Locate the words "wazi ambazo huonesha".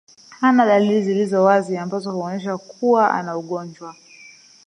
1.43-2.57